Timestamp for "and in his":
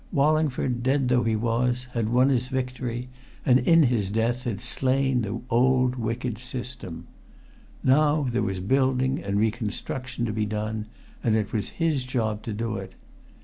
3.45-4.09